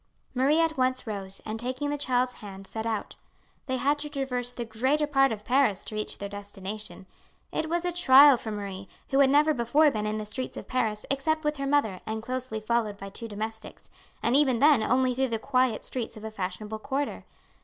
Marie 0.33 0.59
at 0.59 0.77
once 0.79 1.05
rose, 1.05 1.41
and 1.45 1.59
taking 1.59 1.91
the 1.91 1.95
child's 1.99 2.33
hand 2.41 2.65
set 2.65 2.87
out. 2.87 3.17
They 3.67 3.77
had 3.77 3.99
to 3.99 4.09
traverse 4.09 4.51
the 4.51 4.65
greater 4.65 5.05
part 5.05 5.31
of 5.31 5.45
Paris 5.45 5.83
to 5.83 5.95
reach 5.95 6.17
their 6.17 6.27
destination. 6.27 7.05
It 7.51 7.69
was 7.69 7.85
a 7.85 7.91
trial 7.91 8.35
for 8.35 8.49
Marie, 8.49 8.87
who 9.11 9.19
had 9.19 9.29
never 9.29 9.53
before 9.53 9.91
been 9.91 10.07
in 10.07 10.17
the 10.17 10.25
streets 10.25 10.57
of 10.57 10.67
Paris 10.67 11.05
except 11.11 11.43
with 11.43 11.57
her 11.57 11.67
mother 11.67 11.99
and 12.07 12.23
closely 12.23 12.59
followed 12.59 12.97
by 12.97 13.09
two 13.09 13.27
domestics, 13.27 13.91
and 14.23 14.35
even 14.35 14.57
then 14.57 14.81
only 14.81 15.13
through 15.13 15.27
the 15.29 15.37
quiet 15.37 15.85
streets 15.85 16.17
of 16.17 16.23
a 16.23 16.31
fashionable 16.31 16.79
quarter. 16.79 17.23